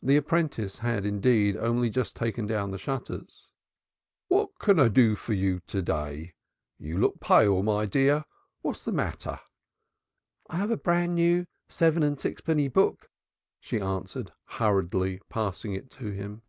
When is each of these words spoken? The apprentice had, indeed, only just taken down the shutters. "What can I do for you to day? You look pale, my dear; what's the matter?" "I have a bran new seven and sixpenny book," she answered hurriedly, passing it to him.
The 0.00 0.16
apprentice 0.16 0.78
had, 0.78 1.04
indeed, 1.04 1.56
only 1.56 1.90
just 1.90 2.14
taken 2.14 2.46
down 2.46 2.70
the 2.70 2.78
shutters. 2.78 3.50
"What 4.28 4.56
can 4.60 4.78
I 4.78 4.86
do 4.86 5.16
for 5.16 5.32
you 5.32 5.58
to 5.66 5.82
day? 5.82 6.34
You 6.78 6.96
look 6.96 7.18
pale, 7.18 7.60
my 7.64 7.86
dear; 7.86 8.24
what's 8.60 8.84
the 8.84 8.92
matter?" 8.92 9.40
"I 10.48 10.58
have 10.58 10.70
a 10.70 10.76
bran 10.76 11.16
new 11.16 11.48
seven 11.68 12.04
and 12.04 12.20
sixpenny 12.20 12.68
book," 12.68 13.10
she 13.58 13.80
answered 13.80 14.30
hurriedly, 14.44 15.20
passing 15.28 15.74
it 15.74 15.90
to 15.90 16.12
him. 16.12 16.42